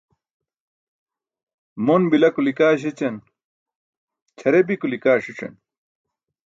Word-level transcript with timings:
Mon 1.85 2.03
bila 2.11 2.27
kuli 2.35 2.51
kaa 2.57 2.75
śećan, 2.81 3.15
ćʰare 4.37 4.59
bi 4.67 4.73
kuli 4.81 4.97
kaa 5.03 5.19
ṣic̣an. 5.25 5.53